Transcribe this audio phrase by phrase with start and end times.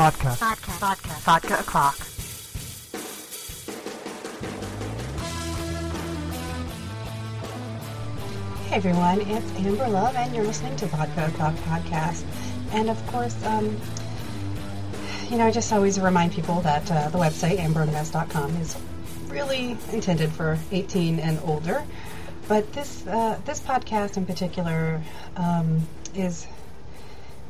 [0.00, 0.30] Vodka.
[0.30, 0.70] Vodka.
[0.70, 1.08] Vodka.
[1.08, 1.98] Vodka o'clock.
[8.64, 12.24] Hey everyone, it's Amber Love, and you're listening to Vodka O'Clock Podcast.
[12.72, 13.78] And of course, um,
[15.28, 18.78] you know, I just always remind people that uh, the website, amberandvest.com, is
[19.28, 21.84] really intended for 18 and older.
[22.48, 25.02] But this uh, this podcast in particular
[25.36, 26.46] um, is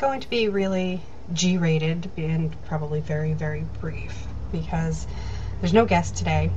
[0.01, 1.01] going to be really
[1.33, 5.07] G-rated and probably very very brief because
[5.61, 6.51] there's no guest today.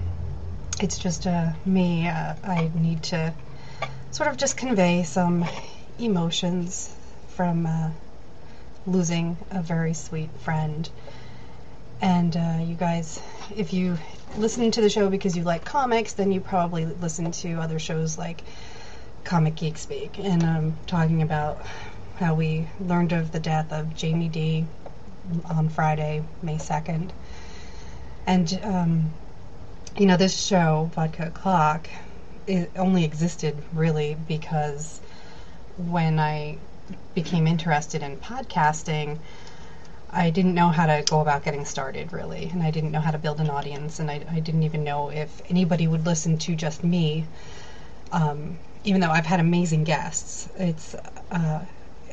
[0.80, 2.08] It's just uh, me.
[2.08, 3.34] Uh, I need to
[4.12, 5.46] sort of just convey some
[6.00, 6.94] emotions
[7.30, 7.90] from uh,
[8.86, 10.90] losing a very sweet friend.
[12.02, 13.20] And uh, you guys,
[13.56, 13.98] if you
[14.38, 18.18] listen to the show because you like comics, then you probably listen to other shows
[18.18, 18.44] like
[19.24, 20.20] Comic Geek Speak.
[20.20, 21.62] And I'm talking about
[22.16, 24.66] how we learned of the death of Jamie D
[25.50, 27.10] on Friday, May 2nd.
[28.26, 29.14] And, um,
[29.98, 31.90] you know, this show, Vodka O'Clock,
[32.48, 35.00] it only existed really because
[35.78, 36.58] when I
[37.16, 39.18] became interested in podcasting,
[40.12, 43.12] I didn't know how to go about getting started really, and I didn't know how
[43.12, 46.56] to build an audience, and I, I didn't even know if anybody would listen to
[46.56, 47.26] just me.
[48.12, 50.94] Um, even though I've had amazing guests, it's
[51.32, 51.66] uh,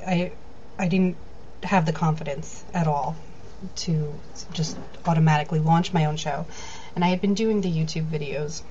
[0.07, 0.33] I
[0.79, 1.17] I didn't
[1.63, 3.17] have the confidence at all
[3.77, 4.15] to
[4.53, 6.47] just automatically launch my own show,
[6.95, 8.63] and I had been doing the YouTube videos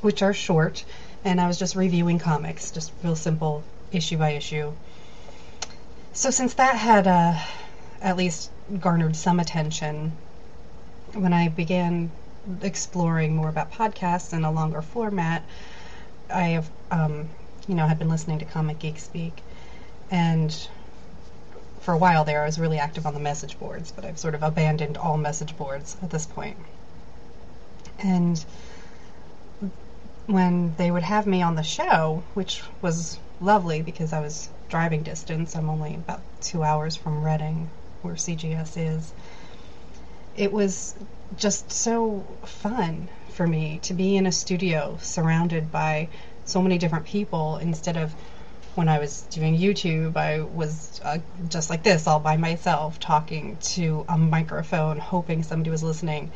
[0.00, 0.84] which are short,
[1.24, 4.72] and I was just reviewing comics, just real simple, issue by issue.
[6.12, 7.34] So since that had uh,
[8.00, 10.12] at least garnered some attention,
[11.12, 12.10] when I began
[12.62, 15.42] exploring more about podcasts and a longer format,
[16.32, 17.28] I have, um,
[17.68, 19.42] you know, had been listening to Comic Geek Speak,
[20.10, 20.68] and
[21.80, 24.34] for a while there, I was really active on the message boards, but I've sort
[24.34, 26.56] of abandoned all message boards at this point.
[27.98, 28.44] And
[30.26, 35.02] when they would have me on the show, which was lovely because I was driving
[35.02, 37.70] distance, I'm only about two hours from Reading,
[38.02, 39.12] where CGS is.
[40.36, 40.94] It was
[41.36, 46.08] just so fun for me to be in a studio surrounded by
[46.44, 48.14] so many different people instead of
[48.74, 53.56] when I was doing YouTube, I was uh, just like this, all by myself, talking
[53.74, 56.30] to a microphone, hoping somebody was listening.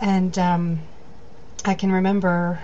[0.00, 0.80] And um,
[1.64, 2.60] I can remember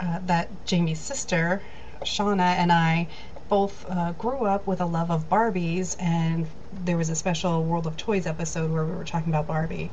[0.00, 1.62] uh, that Jamie's sister,
[2.02, 3.08] Shauna, and I
[3.48, 6.46] both uh, grew up with a love of Barbies, and
[6.84, 9.90] there was a special World of Toys episode where we were talking about Barbie.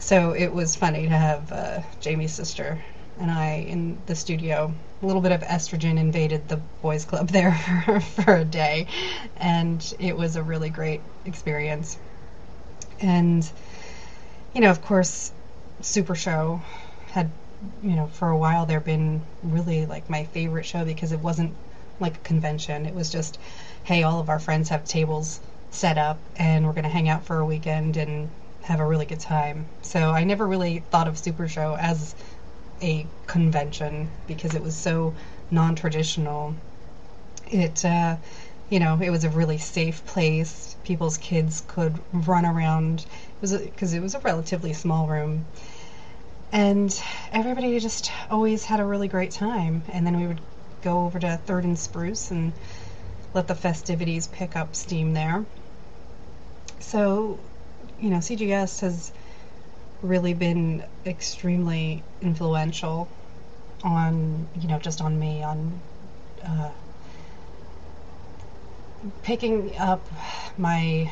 [0.00, 2.82] So it was funny to have uh, Jamie's sister
[3.18, 4.72] and I in the studio.
[5.02, 7.52] A little bit of estrogen invaded the boys' club there
[7.84, 8.86] for, for a day,
[9.36, 11.98] and it was a really great experience.
[13.00, 13.48] And,
[14.54, 15.32] you know, of course,
[15.80, 16.62] Super Show
[17.10, 17.30] had
[17.82, 21.54] you know, for a while there been really like my favorite show because it wasn't
[22.00, 22.86] like a convention.
[22.86, 23.38] It was just,
[23.84, 27.24] hey, all of our friends have tables set up and we're going to hang out
[27.24, 28.28] for a weekend and
[28.62, 29.66] have a really good time.
[29.82, 32.14] So I never really thought of Super Show as
[32.84, 35.14] a convention because it was so
[35.50, 36.54] non traditional.
[37.50, 38.16] It, uh,
[38.70, 40.76] you know, it was a really safe place.
[40.84, 43.06] People's kids could run around.
[43.42, 45.44] It because it was a relatively small room
[46.54, 47.02] and
[47.32, 49.82] everybody just always had a really great time.
[49.92, 50.40] And then we would
[50.82, 52.52] go over to Third and Spruce and
[53.34, 55.44] let the festivities pick up steam there.
[56.78, 57.40] So,
[58.00, 59.10] you know, CGS has
[60.04, 63.08] really been extremely influential
[63.82, 65.80] on, you know, just on me, on
[66.44, 66.70] uh,
[69.22, 70.06] picking up
[70.58, 71.10] my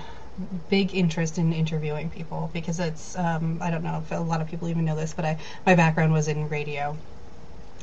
[0.70, 4.48] big interest in interviewing people because it's um, I don't know if a lot of
[4.48, 6.96] people even know this, but I my background was in radio,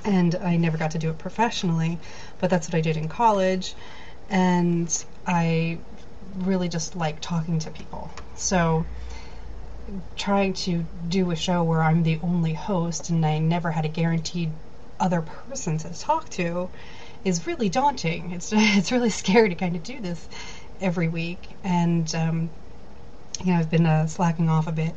[0.06, 2.00] and I never got to do it professionally,
[2.40, 3.76] but that's what I did in college,
[4.30, 5.80] and I
[6.40, 8.10] really just like talking to people.
[8.36, 8.86] So
[10.16, 13.90] trying to do a show where I'm the only host and I never had a
[13.90, 14.50] guaranteed
[15.00, 16.70] other person to talk to
[17.24, 18.32] is really daunting.
[18.32, 20.28] It's it's really scary to kind of do this
[20.82, 22.50] every week, and um,
[23.44, 24.94] you know I've been uh, slacking off a bit,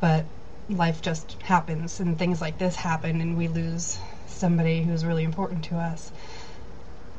[0.00, 0.24] but
[0.68, 5.64] life just happens, and things like this happen, and we lose somebody who's really important
[5.64, 6.10] to us.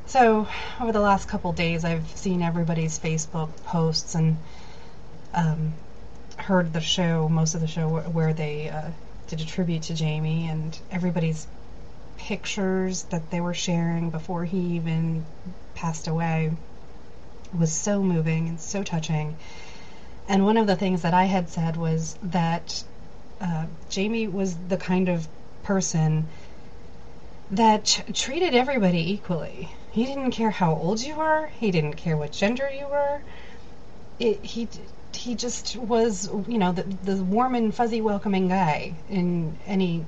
[0.05, 0.47] So
[0.79, 4.37] over the last couple days, I've seen everybody's Facebook posts and
[5.35, 5.73] um,
[6.49, 8.89] heard the show, most of the show where they uh,
[9.27, 11.45] did a tribute to Jamie, and everybody's
[12.17, 15.23] pictures that they were sharing before he even
[15.75, 16.51] passed away
[17.55, 19.37] was so moving and so touching.
[20.27, 22.83] And one of the things that I had said was that
[23.39, 25.27] uh, Jamie was the kind of
[25.61, 26.25] person
[27.51, 29.69] that ch- treated everybody equally.
[29.91, 31.51] He didn't care how old you were.
[31.59, 33.21] He didn't care what gender you were.
[34.19, 34.67] It, he
[35.19, 40.05] he just was, you know, the, the warm and fuzzy welcoming guy in any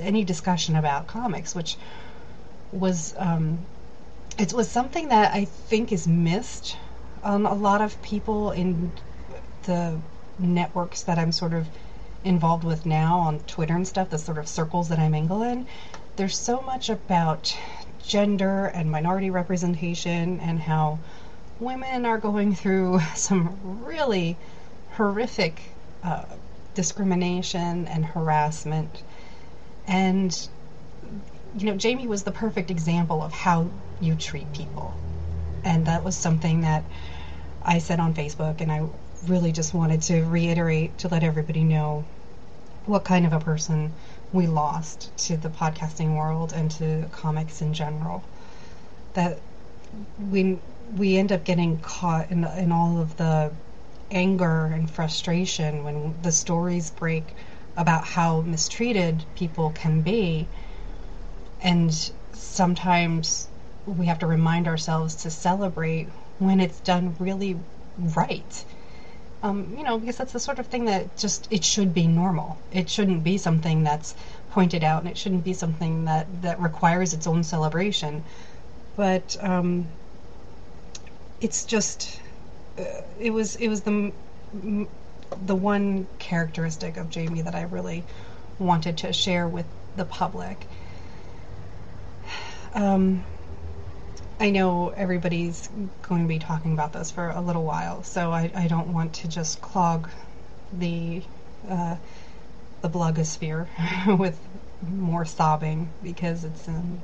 [0.00, 1.76] any discussion about comics, which
[2.72, 3.58] was um,
[4.38, 6.76] it was something that I think is missed
[7.24, 8.92] on a lot of people in
[9.64, 9.98] the
[10.38, 11.66] networks that I'm sort of
[12.24, 15.66] involved with now on Twitter and stuff, the sort of circles that I mingle in.
[16.16, 17.56] There's so much about
[18.06, 21.00] gender and minority representation and how
[21.60, 24.36] women are going through some really
[24.92, 25.60] horrific
[26.02, 26.24] uh,
[26.74, 29.02] discrimination and harassment.
[29.86, 30.48] And,
[31.56, 33.70] you know, Jamie was the perfect example of how
[34.00, 34.94] you treat people.
[35.64, 36.84] And that was something that
[37.62, 38.86] I said on Facebook, and I
[39.26, 42.04] really just wanted to reiterate to let everybody know
[42.84, 43.92] what kind of a person
[44.32, 48.22] we lost to the podcasting world and to comics in general.
[49.14, 49.38] That
[50.30, 50.58] we
[50.94, 53.50] we end up getting caught in in all of the
[54.10, 57.24] anger and frustration when the stories break
[57.76, 60.46] about how mistreated people can be.
[61.62, 61.92] And
[62.32, 63.48] sometimes
[63.86, 67.56] we have to remind ourselves to celebrate when it's done really
[67.98, 68.64] right.
[69.42, 72.58] Um, you know because that's the sort of thing that just it should be normal.
[72.72, 74.14] It shouldn't be something that's
[74.50, 78.24] pointed out and it shouldn't be something that that requires its own celebration.
[78.96, 79.86] But um,
[81.40, 82.20] it's just
[82.78, 84.12] uh, it was it was the
[85.44, 88.04] the one characteristic of Jamie that I really
[88.58, 89.66] wanted to share with
[89.96, 90.66] the public.
[92.74, 93.24] Um,
[94.38, 95.68] I know everybody's
[96.02, 99.14] going to be talking about this for a little while, so I, I don't want
[99.14, 100.08] to just clog
[100.72, 101.22] the
[101.68, 101.96] uh,
[102.82, 103.66] the blogosphere
[104.18, 104.38] with
[104.88, 107.00] more sobbing because it's um,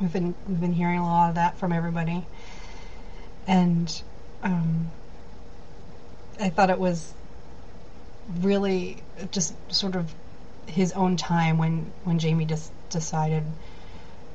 [0.00, 2.24] we've been we've been hearing a lot of that from everybody
[3.46, 4.02] and
[4.42, 4.90] um,
[6.40, 7.12] I thought it was
[8.40, 10.12] really just sort of
[10.66, 13.44] his own time when when Jamie just decided,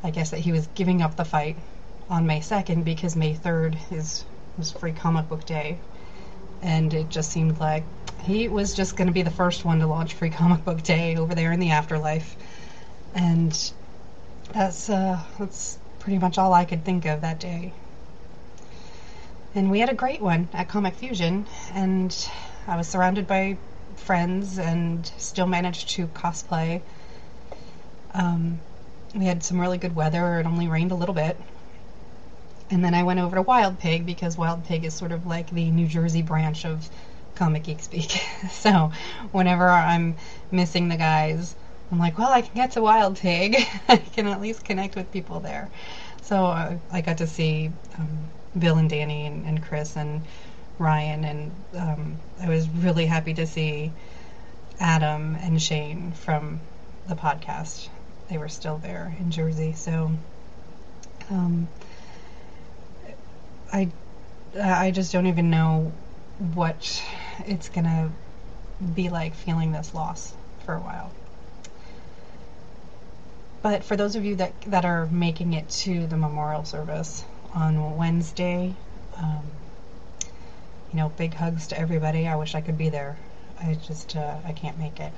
[0.03, 1.57] I guess that he was giving up the fight
[2.09, 4.23] on May second because May third is
[4.57, 5.79] was Free Comic Book Day,
[6.61, 7.83] and it just seemed like
[8.23, 11.15] he was just going to be the first one to launch Free Comic Book Day
[11.15, 12.35] over there in the afterlife,
[13.15, 13.71] and
[14.53, 17.73] that's uh, that's pretty much all I could think of that day
[19.55, 22.29] and we had a great one at Comic Fusion, and
[22.67, 23.57] I was surrounded by
[23.95, 26.81] friends and still managed to cosplay.
[28.13, 28.59] Um,
[29.15, 30.39] we had some really good weather.
[30.39, 31.39] It only rained a little bit.
[32.71, 35.49] And then I went over to Wild Pig because Wild Pig is sort of like
[35.49, 36.87] the New Jersey branch of
[37.35, 38.11] Comic Geek Speak.
[38.51, 38.91] so
[39.31, 40.15] whenever I'm
[40.51, 41.55] missing the guys,
[41.91, 43.57] I'm like, well, I can get to Wild Pig.
[43.87, 45.69] I can at least connect with people there.
[46.21, 50.21] So uh, I got to see um, Bill and Danny and, and Chris and
[50.77, 53.91] Ryan, and um, I was really happy to see
[54.79, 56.59] Adam and Shane from
[57.07, 57.89] the podcast.
[58.29, 60.11] They were still there in Jersey, so
[61.31, 61.67] um,
[63.73, 63.89] I
[64.61, 65.91] I just don't even know
[66.55, 67.03] what
[67.45, 68.09] it's gonna
[68.95, 70.33] be like feeling this loss
[70.65, 71.11] for a while.
[73.61, 77.97] But for those of you that that are making it to the memorial service, on
[77.97, 78.75] Wednesday.
[79.17, 79.51] Um,
[80.91, 82.27] you know, big hugs to everybody.
[82.27, 83.17] I wish I could be there.
[83.59, 85.11] I just uh, I can't make it.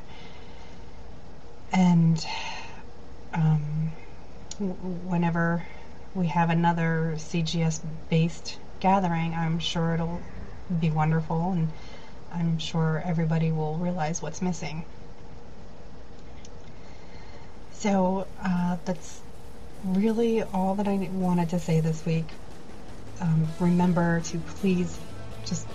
[1.72, 2.26] And
[3.34, 3.92] um,
[4.60, 5.66] whenever
[6.14, 10.22] we have another CGS based gathering, I'm sure it'll
[10.80, 11.70] be wonderful, and
[12.34, 14.84] I'm sure everybody will realize what's missing.
[17.82, 19.22] So uh, that's
[19.84, 22.28] really all that I wanted to say this week.
[23.20, 24.96] Um, remember to please
[25.48, 25.66] just,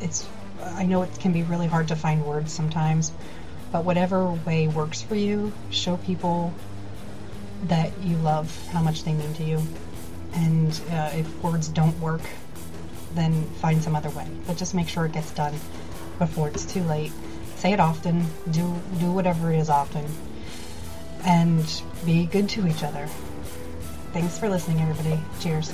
[0.00, 0.26] it's,
[0.60, 3.12] I know it can be really hard to find words sometimes,
[3.70, 6.52] but whatever way works for you, show people
[7.68, 9.62] that you love how much they mean to you.
[10.34, 12.22] And uh, if words don't work,
[13.14, 14.26] then find some other way.
[14.48, 15.54] But just make sure it gets done
[16.18, 17.12] before it's too late.
[17.54, 18.26] Say it often.
[18.50, 20.06] Do do whatever it is often
[21.24, 23.06] and be good to each other.
[24.12, 25.20] Thanks for listening, everybody.
[25.40, 25.72] Cheers.